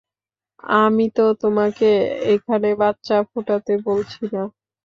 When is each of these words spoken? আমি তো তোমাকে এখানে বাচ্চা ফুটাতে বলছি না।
আমি 0.79 1.05
তো 1.11 1.25
তোমাকে 1.41 1.89
এখানে 2.33 2.67
বাচ্চা 2.81 3.15
ফুটাতে 3.29 3.73
বলছি 3.87 4.21
না। 4.33 4.43